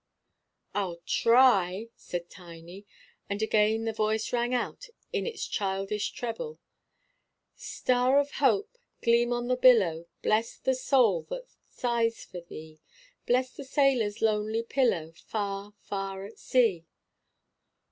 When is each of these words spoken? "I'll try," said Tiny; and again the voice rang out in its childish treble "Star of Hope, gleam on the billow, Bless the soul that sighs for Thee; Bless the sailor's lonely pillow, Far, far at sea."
"I'll 0.73 0.97
try," 1.05 1.89
said 1.95 2.27
Tiny; 2.27 2.87
and 3.29 3.39
again 3.43 3.83
the 3.85 3.93
voice 3.93 4.33
rang 4.33 4.51
out 4.51 4.87
in 5.13 5.27
its 5.27 5.45
childish 5.45 6.09
treble 6.13 6.57
"Star 7.55 8.17
of 8.19 8.31
Hope, 8.31 8.79
gleam 9.03 9.31
on 9.31 9.47
the 9.47 9.55
billow, 9.55 10.07
Bless 10.23 10.57
the 10.57 10.73
soul 10.73 11.21
that 11.29 11.45
sighs 11.69 12.25
for 12.25 12.41
Thee; 12.41 12.79
Bless 13.27 13.51
the 13.51 13.63
sailor's 13.63 14.23
lonely 14.23 14.63
pillow, 14.63 15.11
Far, 15.11 15.75
far 15.81 16.25
at 16.25 16.39
sea." 16.39 16.87